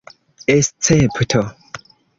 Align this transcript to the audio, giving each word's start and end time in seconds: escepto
escepto 0.55 1.47